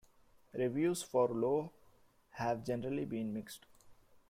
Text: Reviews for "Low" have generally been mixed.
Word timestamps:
Reviews 0.53 1.03
for 1.03 1.27
"Low" 1.27 1.71
have 2.31 2.63
generally 2.63 3.05
been 3.05 3.31
mixed. 3.31 3.67